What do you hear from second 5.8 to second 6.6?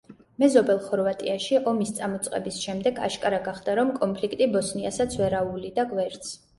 გვერდს.